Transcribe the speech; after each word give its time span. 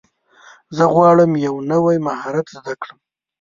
زه 0.75 0.83
غواړم 0.93 1.31
یو 1.45 1.55
نوی 1.71 1.97
مهارت 2.07 2.47
زده 2.55 2.73
کړم. 2.81 2.97